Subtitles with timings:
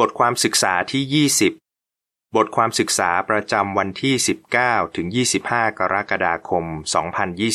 [0.00, 1.26] บทความศึกษาที่
[1.80, 4.14] 20 บทความศึกษาประจำวันที่
[4.54, 5.06] 19 ถึง
[5.44, 6.64] 25 กรกฎาคม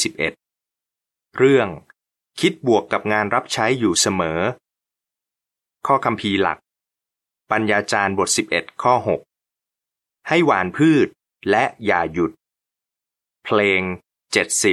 [0.03, 1.67] 2021 เรื่อง
[2.39, 4.39] คิดบวกกับงานรับใช้อยู่เสมอ
[5.87, 6.59] ข้อคำพีหลัก
[7.51, 8.93] ปัญญาจารย์บท 11 ข้อ
[9.61, 11.07] 6 ให้หวานพืช
[11.49, 12.31] และอย่าหยุด
[13.45, 13.81] เพลง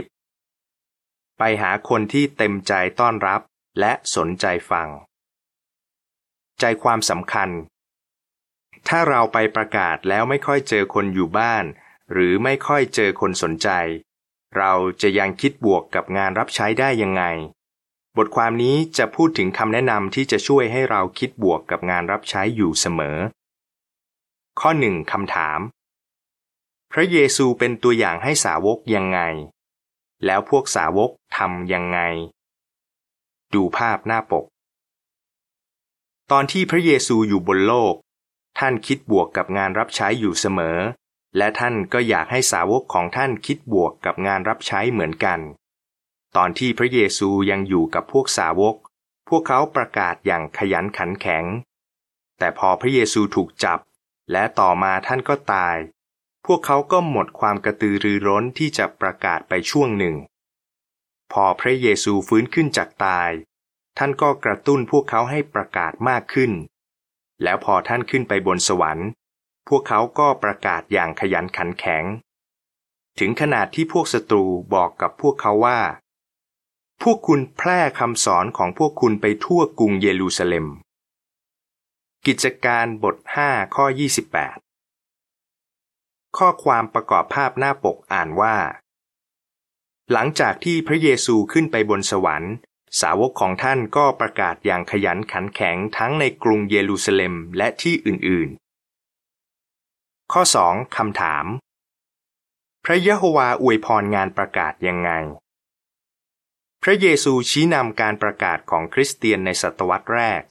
[0.04, 3.40] 70 ไปหาคนที่เต็มใจต้อนรับ
[3.80, 4.88] และสนใจฟัง
[6.60, 7.50] ใจความสำคัญ
[8.88, 11.64] ถ้าเราไปประกาศแล้วไม่ค่อยเจอคนอยู่บ้าน
[12.12, 13.68] หรือไม่ค่อยเจอคนสนใจ
[14.56, 14.72] เรา
[15.02, 17.24] จะยังคิดบวกกับงานรับใช้ได้ยังไง
[18.16, 23.18] บทความนี้จะพูดถึงคำแนะนำที่จะช่วยให้เราคิดบวกกับงานรับใช้อยู่เสมอ
[24.60, 25.60] ข้อหนึ่งคำถาม
[26.92, 29.20] พระเยซูเป็นตัวอย่างให้สาวกยังไง
[30.24, 31.98] แล้วพวกสาวกทำยังไง
[33.54, 34.44] ดูภาพหน้าปก
[36.32, 37.94] ตอนที่พระเยซูอยู่บนโลก
[38.58, 40.78] ท่านคิดบวกกับงานรับใช้อยู่เสมอ
[41.36, 45.40] และท่านก็อยากให้สาวกของท่านคิดบวกกับงานรับใช้เหมือนกัน
[46.36, 48.76] ตอนที่พระเยซูยังอยู่กับพวกสาวก
[49.28, 51.44] พวกเขาประกาศอย่างขยันขันแข็ง
[52.38, 53.78] แต่พอพระเยซูถูกจับ
[54.32, 55.76] และต่อมาท่านก็ตาย
[56.46, 60.16] พวกเขาก็หมดความกระตือรือร้นที่จะประกาศไปช่วงหนึ่ง
[61.32, 63.30] พอพระเยซูฟื้นขึ้นจากตาย
[63.98, 66.52] ท่านก็กระตุ้นพวกเขาให้ประกาศมากขึ้น
[67.42, 69.08] แล้วพอท่านขึ้นไปบนสวรรค์
[69.68, 72.04] พวกเขาก็ประกาศอย่างขยันขันแข็ง
[73.18, 75.80] ถึงขนาดที่พวกศัตรูบอกกับพวกเขาว่า
[77.02, 80.66] พวกคุณแพร่คำสอนของพวกคุณไปทั่วกรุงเยรูซาเล็ม
[82.26, 83.84] กิจการบท 5 ข้อ
[85.10, 88.56] 28 ข้อความประกอบภาพหน้าปกอ่านว่า
[90.12, 92.54] หลังจากที่พระเยซูขึ้นไปบนสวรรค์
[93.00, 101.46] สาวกของท่านก็ประกาศอย่างขยันขันแข็งทั้งในกรุงเยรูซาเล็มและที่อื่นๆ ข้อ 2คำถาม
[102.84, 105.10] พระยะโฮวาอวยพรงานประกาศยังไง
[106.82, 110.42] พระเยซูชี้นำการประกาศของคริสเตียนในศตวรรษแรก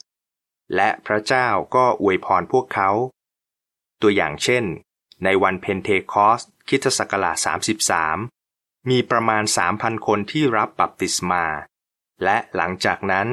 [0.76, 2.90] และพระเจ้าก็อวยพรพวกเขา
[4.02, 4.64] ตัวอย่างเช่น
[5.24, 7.38] ในวันเพนเทคอสต์คริสต์ศักราช
[8.10, 9.44] 33 มีประมาณ
[9.76, 11.46] 3,000 คนที่รับบัพติศมา
[12.24, 13.28] และหลังจากนั้น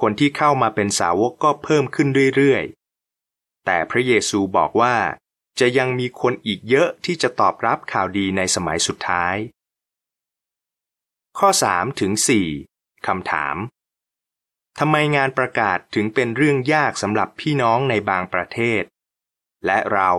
[0.00, 4.96] คนที่เข้ามาเป็นสาวกก็เพิ่มขึ้นเรื่อยๆ แต่พระเยซูบอกว่า
[5.60, 9.36] จะยังมีคนอีกเยอะที่จะตอบรับข่าวดีในสมัยสุดท้าย
[11.38, 12.12] ข้อ3ถึง
[12.58, 13.56] 4คำถาม
[14.78, 18.82] ทำไมงานประกาศถึงเป็นเรื่องยากสำหรับพี่น้องในบางประเทศ
[19.66, 20.10] และเรา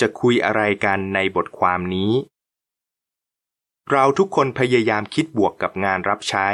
[0.00, 2.12] จะคุยอะไรกันในบทความนี้
[3.90, 6.48] เราทุกคนพยายามคิดบวกกับงานรับใช้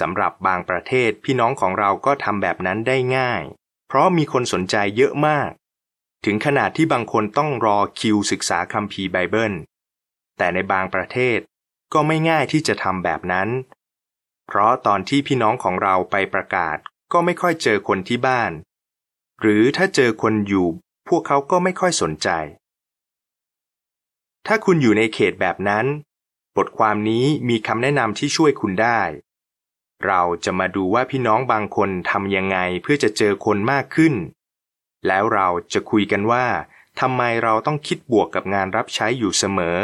[0.00, 3.42] สำหรับบางประเทศพี่น้องของเราก็ทำแบบนั้นได้ง่าย
[3.88, 5.50] เพราะมีคนสนใจเยอะมาก
[6.24, 9.54] ถึงขนาดที่บางคนต้องรอคิวศึกษาคัมภีร์ไบเบิล
[10.36, 11.38] แต่ในบางประเทศ
[11.92, 13.48] ก็ไม่ง่ายที่จะทำแบบนั้น
[14.46, 16.76] เพราะตอนที่พี่น้องของเราไปประกาศ
[17.12, 18.52] ก็ไม่ค่อยเจอคนที่บ้าน
[19.40, 20.66] หรือถ้าเจอคนอยู่
[21.08, 22.28] พวกเขาก็ไม่ค่อยสนใจ
[24.46, 25.86] ถ้าคุณอยู่ในเขตแบบนั้น
[26.56, 29.00] บทความนี้มีคำแนะนำที่ช่วยคุณได้
[30.06, 34.14] เราจะมาดูว่าพี่น้องบางคนทำยังไงเพื่อจะเจอคนมากขึ้น
[35.06, 36.46] แล้วเราจะคุยกันว่า
[37.00, 39.78] ทำไมเราต้องคิดบวกกับงานรับใช้อยู่เสมอ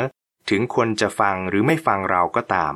[0.50, 2.75] ถึงคนจะฟังหรือไม่ฟังเราก็ตาม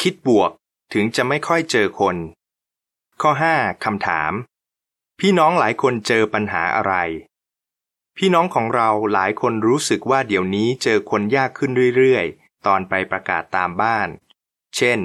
[0.00, 0.50] คิดบวก
[0.92, 2.16] ถึงจะไม่ค่อยเจอคน
[3.20, 4.32] ข้อ 5คำถาม
[5.20, 6.94] พี่น้องหลายคนเจอปัญหาอะไร
[8.16, 14.08] พี่น้องของเราหลายคนรู้สึกว่าเดี๋ยวนี้เจอคนยากขึ้นเรื่อยๆ ตอนไปประกาศตามบ้าน
[14.76, 15.00] เช่น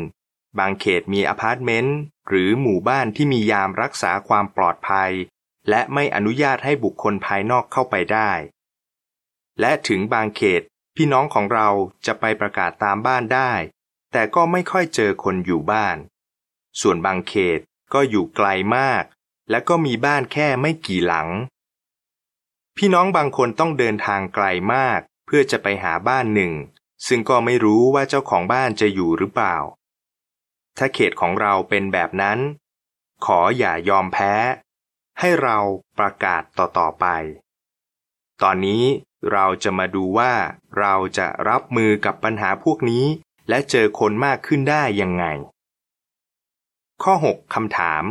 [0.60, 5.12] บางเขตมีอพาร์ตเมนต์หรือหมู่บ้านที่มียามรักษาความปลอดภัย
[5.70, 8.32] และไม่อนุญาตให้บุคคลภายนอกเข้าไปได้
[9.60, 10.62] และถึงบางเขต
[10.96, 11.70] พี่น้องของเรา
[12.06, 13.52] จะไปประกาศตามบ้านได้
[14.12, 15.98] แต่ก็ไม่ค่อยเจอคนอยู่บ้าน
[16.82, 17.60] ส่วนบางเขต
[17.94, 18.48] ก็อยู่ไกล
[18.78, 19.04] มาก
[19.50, 21.28] และก็มีบ้านแค่ไม่กี่หลัง
[22.78, 26.54] พี่น้องบางคนต้องเดินทางไกลมาก เพื่อจะไปหาบ้านหนึ่ง
[27.08, 29.56] ซึ่งก็ไม่รู้ว่าเจ้าของบ้านจะอยู่หรือเปล่า
[30.78, 32.40] ถ้าเขตของเราเป็นแบบนั้น
[33.26, 34.34] ขออย่ายอมแพ้
[35.20, 35.58] ให้เรา
[35.98, 37.06] ประกาศต่อๆไป
[38.42, 38.84] ตอนนี้
[39.32, 40.34] เราจะมาดูว่า
[40.80, 43.06] เราจะรับมือกับปัญหาพวกนี้
[43.50, 45.26] และเจอคนมากขึ้นได้ยังไง
[47.04, 48.04] ข้อ 6คำถาม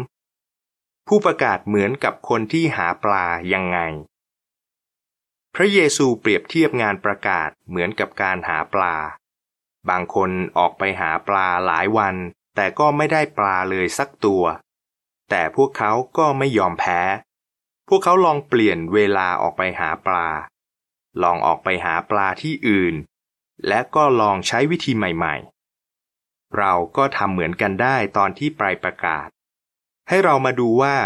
[1.09, 3.79] ผู้ประกาศเหมือนกับคนที่หาปลายังไง
[5.55, 8.97] พระเยซูเปรียบเทียบงานประกาศเหมือนกับการหาปลา
[9.89, 12.17] บางคนออกไปหาปลาหลายวัน
[12.55, 14.45] แต่ก็ไม่ได้ปลาเลยสักตัว
[15.31, 17.01] แต่พวกเขาก็ไม่ยอมแพ้
[17.89, 20.29] พวกเขาลองเปลี่ยนเวลาออกไปหาปลา
[21.23, 22.95] ลองออกไปหาปลาที่อื่น
[23.69, 29.29] และก็ลองใช้วิธีใหม่ๆ เราก็ทำเหมือนกันได้ตอนที่ปลายประกาศ
[30.09, 30.97] ให้เรามาดูว่า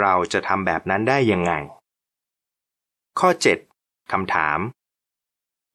[0.00, 1.52] เราจะทำแบบนั้นได้ยังไง
[3.18, 3.30] ข้อ
[3.70, 4.58] 7คำถาม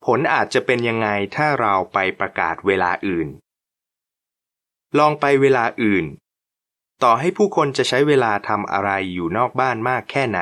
[0.04, 3.28] ผลอาจจะเป็นยังไงถ้าเราไปประกาศเวลาอื่น
[4.98, 6.06] ลองไปเวลาอื่น
[7.02, 10.40] ต่อให้ผู้คนจะใช้เวลาทำอะไรอยู่นอกบ้านมากแค่ไหน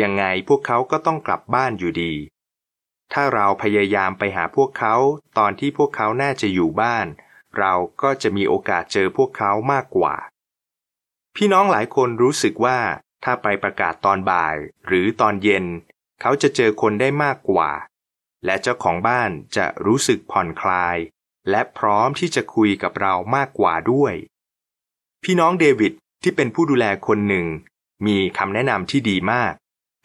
[0.00, 2.12] ยังไงพวกเขาก็ต้องกลับบ้านอยู่ดี
[3.12, 4.94] ถ้าเราพยายามไปหาพวกเขา
[5.38, 7.06] ตอนที่พวกเขาน่าจะอยู่บ้าน
[7.58, 7.72] เรา
[8.02, 10.14] ก็จะมีโอกาสเจอพวกเขามากกว่า
[11.36, 12.78] พี่น้องหลายคนรู้สึกว่า
[13.24, 14.56] ถ้าไปประกาศตอนบ่าย
[14.86, 15.64] หรือตอนเย็น
[16.20, 17.70] เขาจะเจอคนได้มากกว่า
[18.44, 20.96] และเจ้าของบ้านจะรู้สึกผ่อนคลาย
[21.50, 24.14] และพร้อมที่จะคุยกับเรามากกว่าด้วย
[25.22, 25.92] พี่น้องเดวิด
[26.22, 27.46] ที่เป็นผู้ดูแลคนหนึ่ง
[28.06, 29.52] มีคำแนะนำที่ดีมาก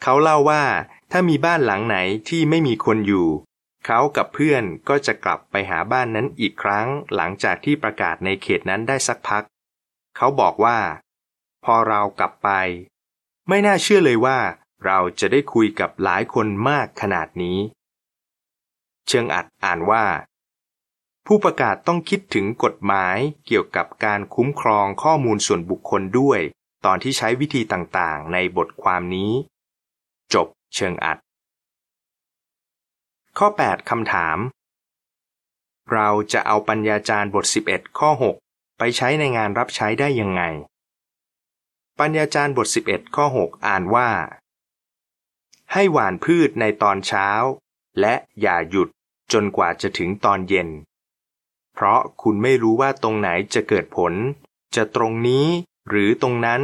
[0.02, 0.64] เขาเล่าว่า
[1.10, 1.96] ถ้ามีบ้านหลังไหน
[2.28, 3.28] ที่ไม่มีคนอยู่
[3.86, 9.44] เขากับเพื่อนก็จะกลับไปหาบ้านนั้นอีกครั้งหลังจากที่ประกาศในเขตนั้นได้สักพัก
[10.16, 10.78] เขาบอกว่า
[11.64, 12.50] พอเรากลับไป
[13.48, 14.38] ไม่น่าเชื่อเลยว่า
[14.84, 17.58] เราจะได้คุยกับหลายคนมากขนาดนี้
[19.08, 20.04] เชิงอัดอ่านว่า
[21.26, 26.40] ผู้ประกาศต้องคิดถึงกฎหมายเกี่ยวกับการคุ้มครองข้อมูลส่วนบุคคลด้วย
[26.84, 29.32] ตอนที่ใช้วิธีต่างๆ ในบทความนี้
[30.34, 31.18] จบเชิงอัด
[33.38, 34.38] ข้อ 8 คำถาม
[35.92, 38.10] เราจะเอาปัญญาจารย์บท 11 ข้อ
[38.44, 40.42] 6 ไปใช้ในงานรับใช้ได้ยังไง
[41.98, 44.10] ปัญญาจารย์บท 11 ข้อ 6 อ่านว่า
[45.72, 47.28] ให้หว่านพืชในตอนเช้า
[48.00, 48.88] และอย่าหยุด
[49.32, 50.68] จนกว่าจะถึงตอนเย็น
[51.82, 54.12] เพราะคุณไม่รู้ว่าตรงไหนจะเกิดผล
[54.76, 55.46] จะตรงนี้
[55.88, 56.62] หรือตรงนั้น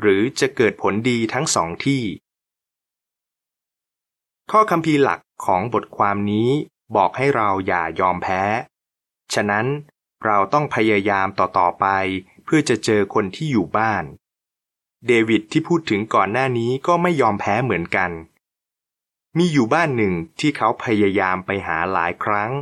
[0.00, 2.02] หรือจะเกิดผลดีทั้งสองที่
[4.50, 6.48] ข้อคำพีหลักของบทความนี้
[6.96, 8.42] บอกให้เราอย่ายอมแพ้
[9.34, 9.66] ฉะนั้น
[10.24, 11.86] เราต้องพยายามต่อๆไป
[12.44, 14.04] เพื่อจะเจอคนที่อยู่บ้าน
[15.06, 18.10] เดวิดที่พูดถึงก่อนหน้านี้ก็ไม่ยอมแพ้เหมือนกัน
[19.38, 22.52] มีอยู่บ้านหนึ่งที่เขาพยายามไปหาหลายครั้ง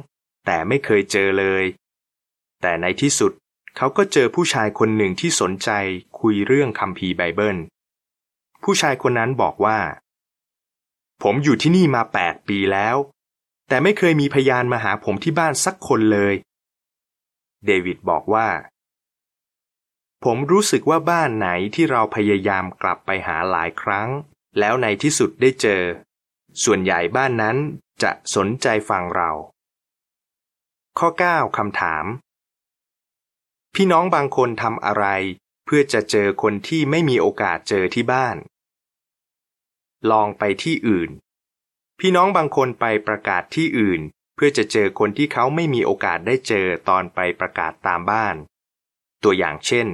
[0.46, 1.64] แต่ไม่เคยเจอเลย
[2.62, 3.32] แต่ในที่สุด
[3.76, 5.70] เขาก็เจอผู้ชายคนหนึ่งที่สนใจ
[6.20, 7.58] คุยเรื่องคัมภีร์ไบเบิล
[8.62, 9.78] ผู้ชายคนนั้นบอกว่า
[11.22, 12.96] ผมอยู่ที่นี่มาแปดปีแล้ว
[13.68, 16.34] แต่ไม่เคยมีพยานมาหาผมที่บ้านสักคนเลย
[17.66, 18.48] เดวิดบอกว่า
[20.24, 24.08] ผมรู้สึกว่าบ้านไหนที่เราพยายามกลับไปหาหลายครั้ง
[24.58, 25.82] แล้วในที่สุดได้เจอ
[26.64, 27.56] ส่วนใหญ่บ้านนั้น
[28.02, 29.30] จะสนใจฟังเรา
[30.98, 32.04] ข้อ 9คำถาม
[33.78, 35.06] พี่น้องบางคนทำอะไร
[35.66, 38.36] เพื่อจะเจอคนที่ไม่มีโอกาสเจอที่บ้าน
[40.10, 41.10] ลองไปที่อื่น
[42.00, 44.00] พี่น้องบางคนไปประกาศที่อื่น
[44.34, 48.36] เพื่อจะเจอคนที่เขาไม่มีโอกาสได้เจอตอนไปประกาศตามบ้าน
[49.22, 49.88] ตัวอย่างเช่น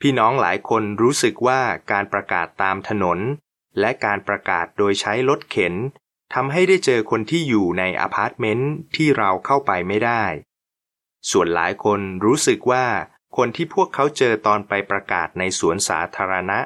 [0.00, 1.60] พี่น้องหลายคนรู้สึกว่า
[1.92, 3.18] การประกาศตามถนน
[3.80, 5.74] และการประกาศโดยใช้รถเข็น
[6.34, 10.24] ทำให้ได้เจอคนที่อยู่ในอพาร์ตเมนต์ที่เราเข้าไปไม่ได้
[11.30, 12.86] ส่วนหลายคนรู้สึกว่า
[13.36, 16.58] คนที่พวกเขาเจอตอนไปประกาศในสวนสาธารณะ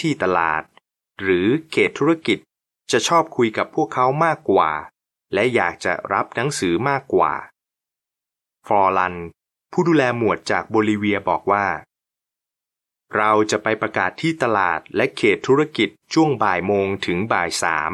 [0.00, 0.62] ที่ตลาด
[1.20, 2.38] หรือเขตธุรกิจ
[2.92, 4.70] จะชอบคุยกับพวกเขามากกว่า
[5.34, 7.32] และอยากจะรับหนังสือมากกว่า
[8.66, 9.16] ฟอร์ลัน
[9.72, 11.66] ผู้ดูแลหมวดจากโบลิเวียบอกว่า
[13.16, 17.92] เราจะไปประกาศที่ตลาดและเขตธุรกิจช่วงบ่ายโมงถึงบ่ายสาม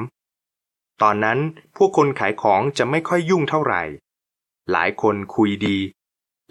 [1.02, 1.38] ตอนนั้น
[1.76, 3.82] พวกคนขายของจะไม่ค่อยยุ่งเท่าไหร่
[4.70, 5.78] หลายคนคุยดี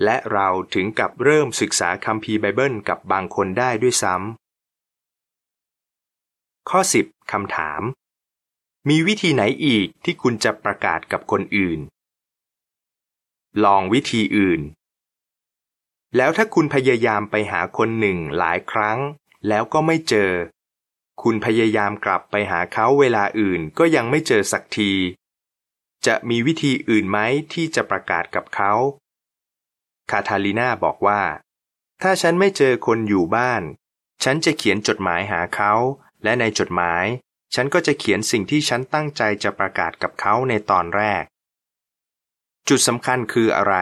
[0.03, 7.82] และเราถึงกับเริ่มศึกษาคัมภีร์ไบเบิลกับบางคนได้ด้วยซ้ำ ข้อ 10คำถาม
[8.89, 11.79] มีวิธีไหนอีกที่คุณจะประกาศกับคนอื่น
[13.63, 14.62] ลองวิธีอื่น
[16.17, 19.00] แล้วถ้าคุณพยายามไปหาคนหนึ่งหลายครั้ง
[19.48, 20.32] แล้วก็ไม่เจอ
[21.24, 24.91] คุณพยายามกลับไปหาเขาเวลาอื่นก็ยังไม่เจอสักที
[26.07, 27.19] จะมีวิธีอื่นไหม
[27.53, 28.74] ที่จะประกาศกับเขา
[30.12, 31.22] คาทาลีนาบอกว่า
[32.01, 33.63] ถ้าฉันไม่เจอคนอยู่บ้าน
[34.24, 35.74] ฉันจะเขียนจดหมายหาเขา
[36.24, 37.05] และในจดหมาย
[37.55, 41.24] ฉันก็จะเขียนสิ่งที่ฉันตั้งใจจะประกาศกับเขาในตอนแรก
[42.67, 43.75] จุดสำคัญคืออะไร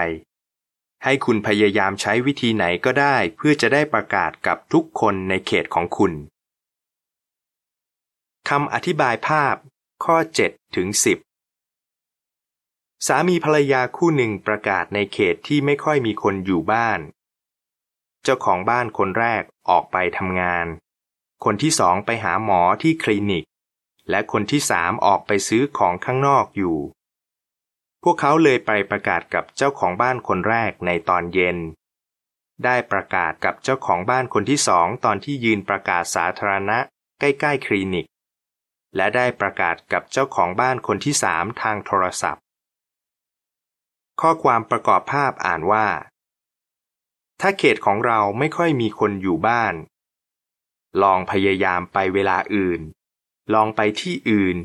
[1.03, 6.13] ให้คุณพยายามใช้วิธีไหนก็ได้เพื่อจะได้ประกาศกับทุกคนในเขตของคุณ
[8.49, 9.55] คำอธิบายภาพ
[10.03, 11.30] ข้อ7ถึง10
[13.07, 16.99] สามีภรรยาคู่หนึ่งประกาศในเขตที่ไม่ค่อยมีคนอยู่บ้าน
[18.23, 20.67] เจ้าของบ้านคนแรกออกไปทำงาน
[21.43, 23.45] คนที่สองไปหาหมอที่คลินิก
[24.09, 26.77] และคนที่สามออกไปซื้อของข้างนอกอยู่
[28.03, 31.57] พวกเขาเลยไปประกาศกับเจ้าของบ้านคนแรกในตอนเย็น
[32.63, 36.77] ได้ประกาศกับเจ้าของบ้านคนที่สองตอนที่ยืนประกาศสาธารณะ
[37.19, 38.05] ใกล้ๆคลินิก
[38.95, 42.43] และได้ประกาศกับเจ้าของบ้านคนที่สามทางโทรศัพท์
[44.21, 45.87] ข้อความประกอบภาพอ่านว่า
[47.41, 49.73] ถ้าเขตของเราไม่ค่อยมีคนอยู่บ้าน
[51.03, 52.81] ลองพยายามไปเวลาอื่น
[53.53, 54.57] ลองไปที่อื่น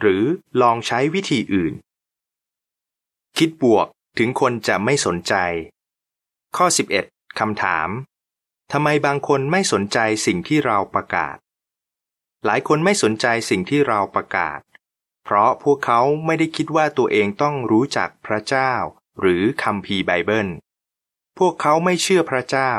[0.00, 0.22] หรือ
[0.62, 1.72] ลองใช้วิธีอื่น
[3.38, 3.86] คิดบวก
[4.18, 5.34] ถึงคนจะไม่สนใจ
[6.56, 6.66] ข้อ
[7.02, 7.88] 11คำถาม
[8.72, 11.36] ทำไมบางคนไม่สนใจสิ่งที่เราประกาศ
[12.44, 14.60] หลายคนไม่สนใจสิ่งที่เราประกาศ
[15.30, 18.72] เพราะพวกเขาไม่ได้คิดว่าตัวเองต้องรู้จักพระเจ้า
[19.20, 20.48] หรือคัมภีร์ไบเบิล
[21.38, 22.72] พวกเขาไม่เชื่อพระเจ้า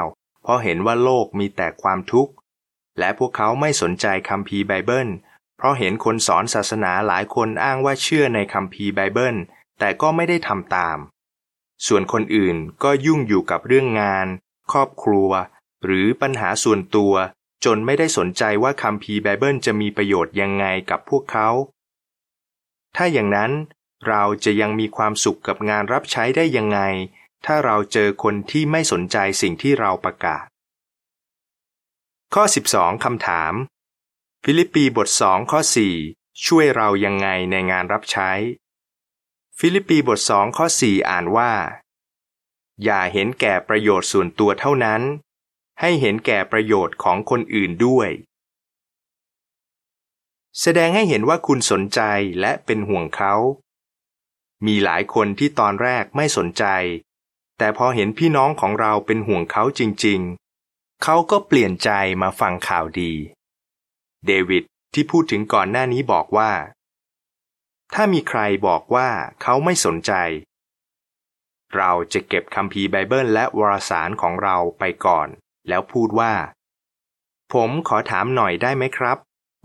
[0.44, 2.34] เพราะเห็นว่าโลกมีแต่ความทุกข์
[3.00, 5.10] และพวกเขาไม่สนใจคัมภีร์ไบเบิล
[5.58, 9.36] เพราะเห็นคนสอนศาสนาหลายคนอ้างว่าเชื่อในคัมภีร์ไบเบิล
[9.80, 10.98] แต่ก็ไม่ได้ทำตาม
[11.88, 14.28] ส่วนคนอื่นก็ยุ่งอยู่กับเรื่องงาน
[14.72, 15.30] ครอบครัว
[15.84, 17.14] หรือปัญหาส่วนตัว
[17.66, 21.50] จนไม่ได้สนใจว่าคัมภีร์ไบเบิลจะมีประโยชน์ยังไงกับพวกเขา
[23.02, 23.52] ถ้าอย่างนั้น
[24.08, 26.80] เราจะยังมีความสุขกับงานรับใช้ได้ยังไง
[27.46, 30.46] ถ้าเราเจอคนที่ไม่สนใจสิ่งที่เราประกาศ
[32.34, 33.54] ข้อ 12คำถาม
[34.44, 35.60] ฟิลิปปีบท 2 ข้อ
[36.04, 38.32] 4 ช่วยเรายังไงในงานรับใช้
[39.60, 41.54] ฟิลิปปีบท 2 ข้อ 4 อ่านว่า
[42.84, 45.02] อย่าเห็นแก่ประโยชน์ส่วนตัวเท่านั้น
[45.82, 48.10] ให้เห็นแก่ประโยชน์ของคนอื่นด้วย
[50.62, 52.02] แสดงให้เห็นว่าคุณสนใจ
[52.40, 53.34] และเป็นห่วงเขา
[54.66, 56.66] มีหลายคนที่ตอนแรกไม่สนใจ
[57.58, 61.90] แต่พอเห็นพี่น้องของเราเป็นห่วงเขาจริงๆ เขาก็เปลี่ยนใจ
[62.22, 63.14] มาฟังข่าวดี
[64.26, 64.64] เดวิด
[64.94, 66.52] ที่พูดถึงก่อนหน้านี้บอกว่า
[67.94, 69.10] ถ้ามีใครบอกว่า
[69.42, 70.14] เขาไม่สนใจ
[71.76, 75.28] เราจะเก็บคัมภีร์ไบเบิลและวารสารของเราไปก่อน
[75.68, 76.34] แล้วพูดว่า
[77.54, 79.18] ผมขอถามหน่อยได้ไหมครับ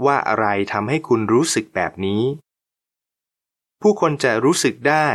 [0.07, 2.23] ว่าอะไรทำให้คุณรู้สึกแบบนี้
[3.81, 5.09] ผู้คนจะรู้สึกได้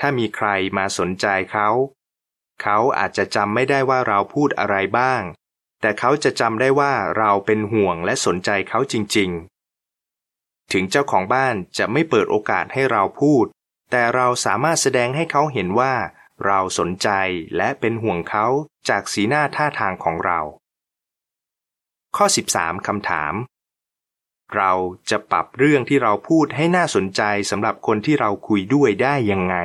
[0.00, 1.68] ถ้ามีใครมาสนใจเขา
[2.62, 5.22] เขาอาจจะจำไม่ได้ว่าเราพูดอะไรบ้าง
[5.80, 9.30] แต่เขาจะจำได้ว่าเราเป็นห่วงและสนใจเขาจริง
[10.00, 13.44] ๆ ถึงเจ้าของบ้านจะไม่เปิดโอกาสให้เราพูด
[13.90, 15.94] แต่เราสามารถแสดงให้เขาเห็นว่า
[16.46, 17.08] เราสนใจ
[17.56, 18.46] และเป็นห่วงเขา
[18.88, 20.40] จากสีหน้าท่าทางของเรา
[22.16, 23.34] ข้อ 13คำถาม
[24.56, 24.72] เรา
[25.10, 29.56] จะปรับเรื่องที่เราพูดให้น่าสนใจสำหรับคนที่เราคุยด้วยได้ยังไง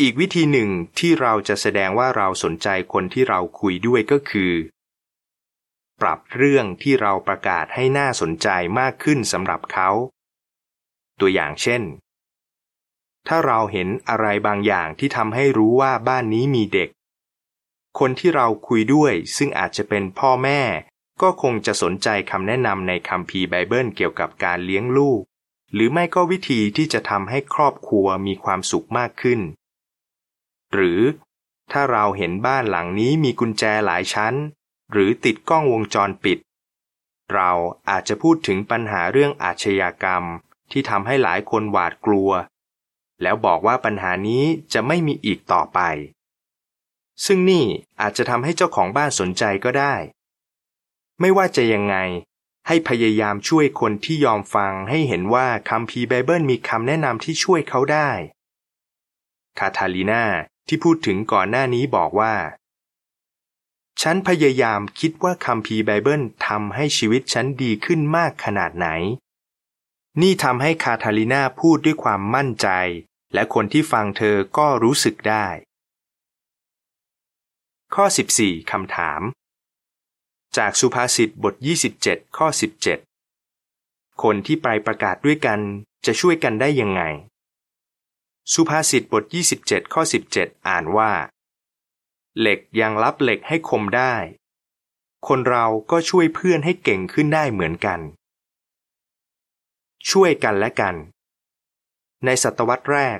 [0.00, 4.52] อีกวิธีหนึ่งที่เราจะแสดงว่าเราสนใจคนที่เราคุยด้วยก็คือ
[6.00, 8.48] ปรับเรื่องที่เราประกาศให้น่าสนใจ
[8.78, 9.90] มากขึ้นสำหรับเขา
[11.20, 11.82] ตัวอย่างเช่น
[13.26, 16.88] ถ้าเราเห็นอะไรบางอย่างที่ทำให้รู้ว่าบ้านนี้มีเด็ก
[17.98, 20.60] คนที่เราคุยด้วยซึ่งอาจจะเป็นพ่อแม่
[21.22, 25.20] ก็คงจะสนใจคำแนะนำในคัมภีร์ไบเบิลเกี่ยวกับการเลี้ยงลูก
[25.72, 29.40] หรือไม่ก็วิธีที่จะทำให้ครอบครัวมีความสุขมากขึ้น
[30.72, 31.00] หรือ
[31.72, 34.34] ถ้าเราเห็นบ้านหลังนี้มีกุญแจหลายชั้น
[34.92, 36.38] หรือติดกล้องวงจรปิด
[37.32, 37.50] เรา
[37.90, 40.22] อาจจะพูดถึงปัญหาเรื่องอาชญากรรม
[40.70, 42.30] ที่ทำให้หลายคนหวาดกลัว
[43.22, 45.80] แล้วบอกว่าปัญหานี้จะไม่มีอีกต่อไป
[47.24, 47.64] ซึ่งนี่
[48.00, 49.94] อาจจะทำให้เจ้าของบ้านสนใจก็ได้
[51.20, 51.96] ไม่ว่าจะยังไง
[52.66, 58.10] ให้พยายามช่วยคนที่ยอมฟังให้เห็นว่าคัมภีร์ไบเบิลมีคำแนะนำที่ช่วยเขาได้
[59.58, 60.24] คาทาลีนา
[60.68, 62.34] ที่พูดถึงก่อนหน้านี้บอกว่า
[64.02, 68.88] ฉันพยายามคิดว่าคัมภีร์ไบเบิลทำให้ชีวิตฉันดีขึ้นมากขนาดไหน
[70.20, 72.68] นี่ทำให้คาทาลินาพูดด้วยความมั่นใจ
[73.34, 75.46] และคนที่ฟังเธอก็รู้สึกได้
[77.94, 78.04] ข้อ
[78.38, 79.20] 14 คำถาม
[80.56, 81.54] จากสุภาษิตบท
[81.96, 82.46] 27 ข้อ
[83.34, 85.60] 17 คนที่ไปประกาศด้วยกัน
[86.06, 87.02] จะช่วยกันได้ยังไง
[88.52, 89.24] สุภาษิตบท
[89.58, 90.02] 27 ข้อ
[90.34, 91.12] 17 อ่านว่า
[92.38, 94.14] เหล็กยังรับเหล็กให้คมได้
[95.28, 98.00] คนเราก็ช่วยเพื่อนให้เก่งขึ้นได้เหมือนกัน
[100.10, 100.94] ช่วยกันและกัน
[102.24, 103.18] ในศตวรรษแรก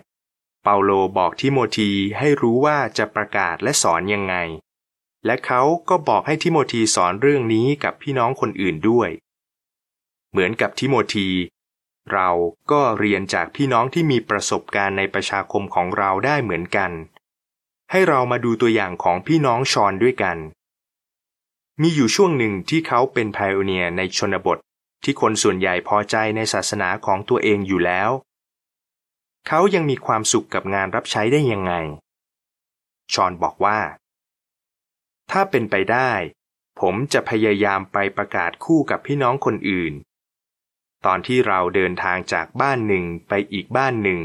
[0.63, 4.37] เปาโลบอกทิโมธีให้รู้ว่าจะประกาศและสอนยังไง
[5.27, 9.11] และเขาก็บอกให้ทิโมธีสอนเรื่องนี้กับพี่น้องคนอื่นด้วย
[10.31, 11.29] เหมือนกับทิโมธี
[12.13, 12.29] เรา
[12.71, 16.91] ก็เรียนจากพี่น้องที่มีประสบการณ์ในประชาคมของเราได้เหมือนกัน
[17.91, 20.37] ให้เรามาดูตัวอย่างของพี่น้องชอนด้วยกัน
[21.81, 24.59] มีอยู่ช่วงหนึ่งที่เขาเป็นไพโอเนียในชนบท
[25.05, 28.11] ที่คนส่วนใหญ่พอใจในศาสนาของตัวเองอยู่แล้ว
[29.47, 31.73] เขายังมีความสุขกับงานรับใช้ได้ยังไง
[33.13, 33.79] ชอนบอกว่า
[35.31, 36.13] ถ้าเป็นไปได้
[36.81, 39.93] ผมจะพยายามไปประกาศคู่กับพี่น้องคนอื่น
[41.05, 44.21] ตอนที่เราเดินทางจากบ้านหนึ่งไปอีกบ้านหนึ่ง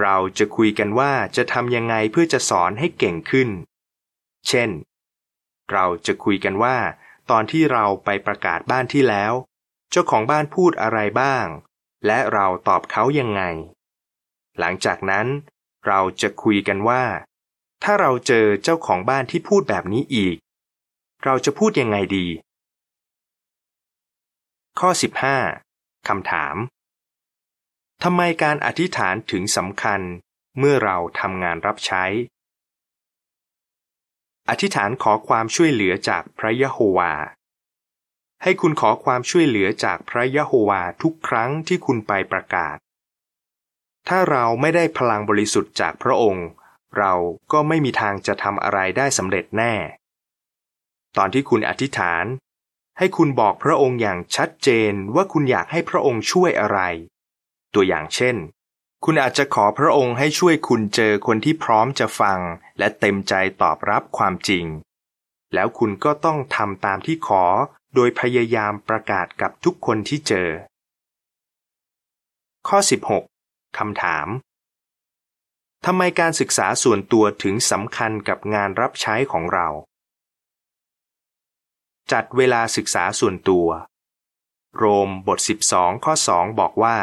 [0.00, 3.48] เราจะคุยกันว่าจะทำยังไงเพื่อจะสอนให้เก่งขึ้น
[4.48, 4.70] เช่น
[5.72, 6.76] เราจะคุยกันว่า
[7.30, 9.32] ตอนที่เราไปประกาศบ้านที่แล้ว
[9.90, 11.46] เจ้าของบ้านพูดอะไรบ้าง
[12.06, 13.42] และเราตอบเขายังไง
[14.58, 15.26] หลังจากนั้น
[15.86, 17.04] เราจะคุยกันว่า
[17.84, 20.36] ถ้าเราเจอเจ้าของบ้านที่พูดแบบนี้อีก
[21.24, 22.26] เราจะพูดยังไงดี
[24.78, 24.90] ข้อ
[25.48, 26.56] 15คำถาม
[28.02, 30.00] ทำไมการอธิษฐานถึงสำคัญ
[30.58, 32.04] เมื่อเราทำงานรับใช้
[34.48, 37.12] อธิษฐานขอความช่วยเหลือจากพระยะโฮวา
[38.42, 42.76] ให้คุณขอความช่วยเหลือจากพระยะโฮวาทุกครั้งที่คุณไปประกาศ
[44.08, 46.46] ถ้าเราไม่ได้พลังบริสุทธิ์จากพระองค์
[46.96, 47.12] เรา
[47.52, 49.74] ก็ไม่มีทางจะทำอะไรได้สำเร็จแน่
[51.16, 52.24] ตอนที่คุณอธิษฐาน
[52.98, 56.80] ให้คุณบอกพระองค์อย่างชัดเจนว่าคุณอยากให้พระองค์ช่วยอะไร
[57.74, 58.36] ตัวอย่างเช่น
[59.04, 62.38] คุณอาจจะขอพระองค์ให้ช่วยคุณเจอคนที่พร้อมจะฟัง
[62.78, 64.66] และเต็มใจตอบรับความจริง
[65.54, 67.44] แล้วคุณก็ต้องทำตามที่ขอ
[67.94, 70.48] โดยพยายามประกาศกับทุกคนที่เจอ
[72.68, 72.78] ข้อ
[73.28, 74.26] 16คำถาม
[75.86, 79.68] ทำไมการศึกษาส่วนตัวถึงสำคัญกับงานรับใช้ของเรา
[82.12, 83.68] จัดเวลาศึกษาส่วนตัว
[84.76, 85.38] โรมบท
[85.70, 86.98] 12 ข้อ 2 บอกว่า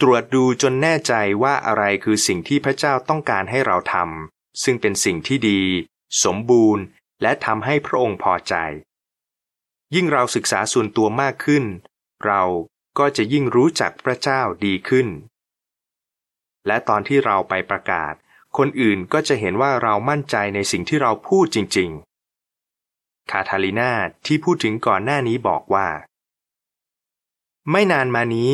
[0.00, 5.62] ตรวจดูจนแน่ใจว่าอะไรคือสิ่งที่พระเจ้าต้องการให้เราทำซึ่งเป็นสิ่งที่ดี
[6.24, 6.84] สมบูรณ์
[7.22, 8.54] และทำให้พระองค์พอใจ
[9.94, 11.64] ยิ่งเราศึกษาส่วนตัวมากขึ้น
[12.26, 12.42] เรา
[12.98, 15.08] ก็จะยิ่งรู้จักพระเจ้าดีขึ้น
[16.68, 18.12] และตอนที่เราไปประกาศ
[18.56, 21.90] คนอื่นก็จะเห็นว่าเรามั่นใจในสิ่งที่เราพูดจริง
[22.60, 23.92] ๆ คาทาลินา
[24.26, 25.88] ที่พูดถึงก่อนหน้านี้บอกว่า
[27.70, 28.52] ไม่นานมานี้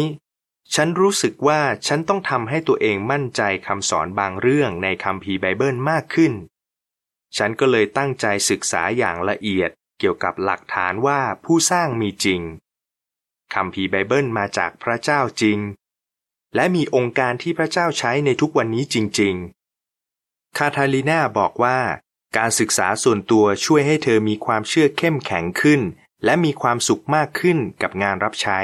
[0.74, 6.32] ฉันรู้สึกว่าฉันต้องทำให้ตัวเองมั่นใจคำสอนบางเรื่องในคัมภีร์ไบเบิลมากขึ้น
[7.36, 12.40] ฉันก็เลยตั้งใจศึกษาอย่างละเอียดเกี่ยวกับหลักฐานว่าผู้สร้างมีจริง
[13.54, 15.58] คำพีไบเบิลมาจากพระเจ้าจริง
[16.54, 19.34] และมีองค์การที่พระเจ้าใช้ในทุกวันนี้จริง
[19.96, 21.78] ๆ คาทาลีนาบอกว่า
[22.36, 25.80] การศึกษาส่วนตัวช่วยให้เธอมีความเชื่อเข้มแข็งขึ้น
[26.24, 28.58] และมีความสุขมากขึ้นกับงานรับใช้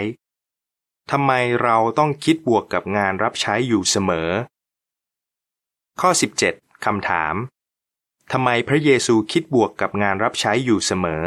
[1.10, 4.30] ทำไมเราต้องคิดบวกกับงานรับใช้อยู่เสมอ
[6.00, 6.10] ข้อ
[6.46, 7.34] 17คำถาม
[8.32, 11.24] ทำไมพระเยซูคิดบวกกับงานรับใช้อยู่เสมอ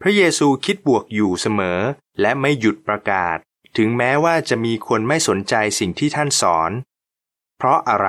[0.00, 1.78] พระเยซูคิดบวกอยู่เสมอ
[2.20, 3.38] และไม่หยุดประกาศ
[3.76, 6.70] ถึงแม้ว่าจะมีคนไม่สนใจสิ่งที่ท่านสอน
[7.56, 8.08] เพราะอะไร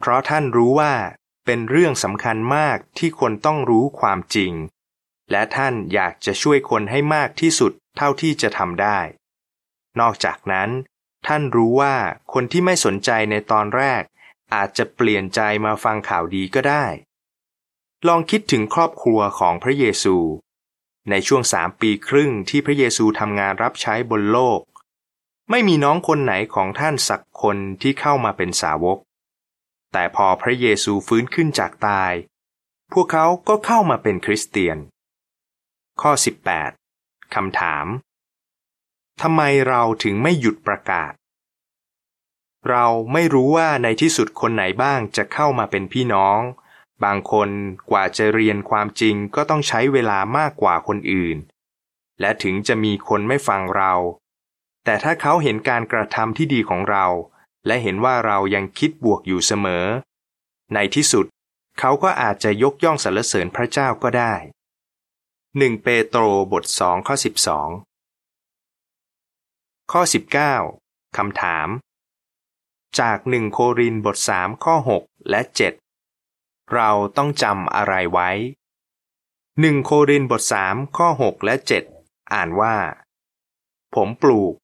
[0.00, 0.94] เพราะท่านรู้ว่า
[1.46, 4.52] เป็นเรื่องสำคัญมากที่คนต้องรู้ความจริง
[5.30, 8.98] และท่านอยากจะช่วยคนให้มากที่สุดเท่าที่จะทำได้
[10.00, 10.70] นอกจากนั้น
[11.26, 11.96] ท่านรู้ว่า
[12.32, 14.02] คนที่ไม่สนใจในตอนแรก
[14.54, 16.84] อาจจะเปลี่ยนใจมาฟังข่าวดีก็ได้
[18.08, 20.16] ลองคิดถึงครอบครัวของพระเยซู
[21.10, 24.60] ในช่วงสามปีครึ่งที่พระเยซูทำงานรับใช้บนโลก
[25.50, 28.98] ไม่มีน้องคนไหนของท่านสักคนที่เข้ามาเป็นสาวก
[29.92, 32.12] แต่พอพระเยซูฟื้นขึ้นจากตาย
[32.92, 34.78] พวกเขาก็เข้ามาเป็นคริสเตียน
[36.00, 36.12] ข้อ
[36.72, 37.86] 18คำถาม
[39.22, 41.12] ทำไมเราถึงไม่หยุดประกาศ
[42.68, 46.40] เราไม่รู้ว่าในที่สุดคนไหนบ้างจะเข้ามาเป็นพี่น้อง
[47.04, 47.48] บางคน
[47.90, 51.36] กว่าจะเรียนความจริงก็ต้องใช้เวลามากกว่าคนอื่น
[52.20, 53.92] และถึงจะมีคนไม่ฟังเรา
[54.84, 57.06] แต่ถ้าเขาเห็นการกระทำที่ดีของเรา
[57.66, 59.86] และเห็นว่าเรายังคิดบวกอยู่เสมอ
[60.74, 61.26] ในที่สุด
[61.78, 64.34] เขาก็อาจจะยกย่องสรรเสริญพระเจ้าก็ได้
[65.58, 67.68] หนึ่งเปโตรบทสองข้อสิบสอง
[69.92, 70.54] ข้อสิบเก้า
[71.16, 71.68] คำถาม
[73.00, 75.72] จากหนึ่งโครินบทสามข้อหกและเจ็ด
[76.74, 78.30] เราต้องจำอะไรไว้
[79.60, 81.84] หนึ่งโครินบทสามข้อหกและเจ็ด
[82.32, 82.76] อ่านว่า
[83.94, 84.54] ผมปลูก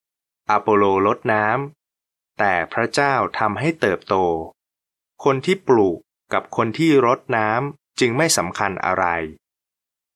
[0.51, 4.15] อโปโลลดน้ำ แต่พระเจ้าทำให้เติบโต
[5.25, 5.99] คนที่ปลูก
[6.33, 9.05] กับคนที่รดน้ำจึงไม่สำคัญอะไร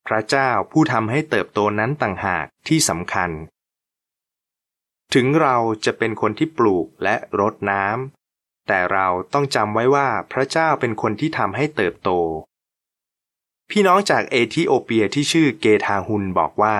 [0.07, 3.29] พระเจ้าผู้ทำให้เติบโตนั้นต่างหากที่สำคัญ
[5.13, 8.16] ถึงเราจะเป็นคนที่ปลูกและรดน้ำ
[8.67, 12.09] แต่เราต้องจำไว้ว่าพระเจ้าเป็นคนที่ทำให้เติบโต
[13.69, 16.77] พี่น้องจากเอธิโอเปียที่ชื่อเกทาฮุนบอกว่า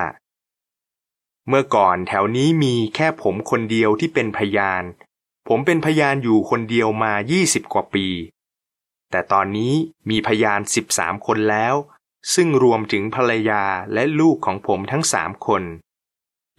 [1.47, 4.84] เมื่อก่อนแถวนี้มีแค่ผมคนเดียวที่เป็นพยาน
[5.47, 8.08] ผมเป็นพยานอยู่คนเดียวมา 20 กว่าปี
[9.12, 9.73] แต่ตอนนี้
[10.10, 10.60] มีพยาน
[10.91, 11.76] 13 คนแล้ว
[12.34, 15.63] ซึ่งรวมถึงภรรยาและลูกของผมทั้งสามคน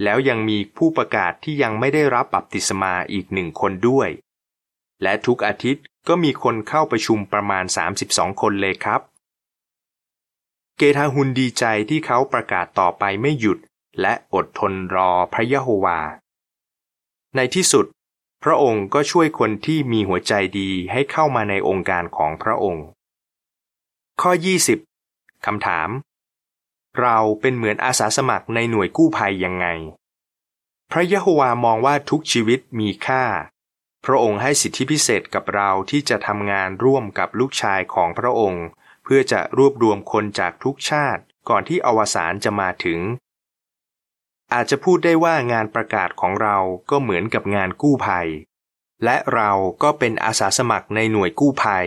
[0.02, 4.08] แล้วยังมีผู้ประกาศที่ยังไม่ได้รับบัพติศมาอีกหนึ่งคนด้วย
[5.02, 7.64] และทุกอาทิตย์ก็มีคนเข้าประชุมประมาณ
[8.02, 9.00] 32 คนเลยครับ
[10.76, 13.58] เกทาฮุนดีใจที่เขาประกาศต่อไปไม่หยุด
[14.00, 16.00] และอดทนรอพระยะโฮวา
[17.37, 17.87] ในที่สุด
[18.44, 22.87] พระองค์ก็ช่วยคนที่มีหัวใจดีให้เข้ามาในองค์การของพระองค์
[24.20, 24.32] ข้อ
[24.88, 25.88] 20 คำถาม
[27.00, 29.66] เราเป็นเหมือนอาสาสมัครในหน่วยกู้ภัยยังไง
[30.90, 33.22] พระยะโฮวามองว่าทุกชีวิตมีค่า
[34.04, 38.66] พระองค์ให้สิทธิพิเศษกับเราที่จะทำงานร่วมกับลูกชายของพระองค์
[39.04, 43.00] เพื่อจะรวบรวมคนจากทุกชาติก่อนที่อวสานจะมาถึง
[44.52, 46.56] อาจจะพูดได้ว่างานประกาศของเรา
[46.90, 48.28] ก็เหมือนกับงานกู้ภัย
[49.04, 49.50] และเรา
[49.82, 51.87] ก็เป็นอาสาสมัครในหน่วยกู้ภัย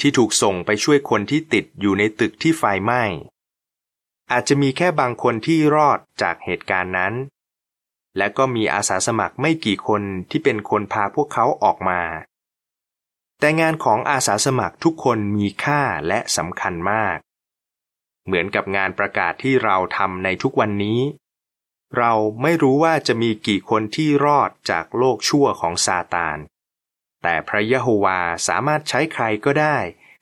[0.00, 3.02] ที่ถูกส่งไปช่วยคนที่ติดอยู่ในตึกที่ไฟไหม้
[4.32, 7.14] อาจจะมีแค่บางคนที่รอดจากเหตุการณ์นั้น
[8.18, 12.02] และก็มีอาสาสมัครไม่กี่คนที่เป็นคนพาพวกเขาออกมา
[13.40, 17.16] แต่งานของอาสาสมัครทุกคนมีค่าและสำคัญมาก
[18.26, 21.00] เหมือนกับงานประกาศที่เราทำในทุกวันนี้
[21.98, 26.38] เราไม่รู้ว่าจะมีกี่คนที่รอดจากโลกชั่วของซาตาน
[27.22, 29.76] แต่พระยะโฮวาสามารถใช้ใครก็ได้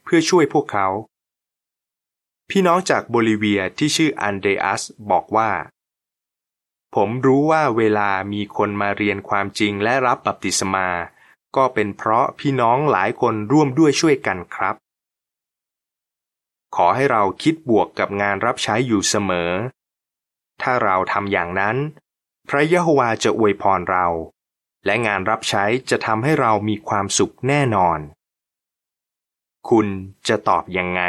[0.05, 0.89] เพื่อช่วยพวกเขา
[2.51, 5.51] พี่น้องจากโบลิเวียที่ชื่ออันเดอัสบอกว่า
[6.95, 10.89] ผมรู้ว่าเวลามีคนมาเรียนความจริงและรับบัพติศมา
[11.57, 14.77] ก็เป็นเพราะพี่น้องหลายคนร่วมด้วยช่วยกันครับ
[16.77, 19.51] ขอให้เราคิดบวกกับงานรับใช้อยู่เสมอ
[20.63, 21.77] ถ้าเราทำอย่างนั้น
[22.49, 24.07] พระยะโฮวาจะอวยพรเรา
[24.85, 28.01] และงานรับใช้จะทำให้เรามีความสุขแน่นอน
[29.69, 29.87] คุณ
[30.29, 31.03] จะตอบยังไง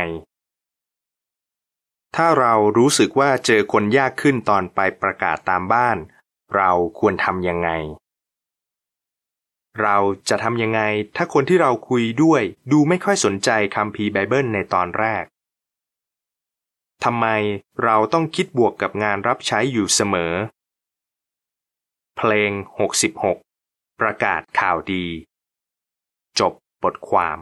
[2.15, 5.97] ถ้าเรารู้สึกว่าเจอคนยากขึ้นตอนไปประกาศตามบ้าน
[6.56, 7.69] เราควรทำยังไง
[9.82, 9.97] เรา
[10.30, 10.82] จะทำยังไง
[11.15, 15.23] ถ้าคนที่เราคุยด้วยดูไม่ค่อยสนใจคำพีไบเบิลในตอนแรก
[17.04, 17.25] ทำไม
[17.84, 20.34] เราต้องคิดบวกกับงานรับใช้อยู่เสมอ
[22.17, 22.51] เพลง
[23.30, 25.06] 66 ประกาศข่าวดี
[26.39, 27.38] จบบทความ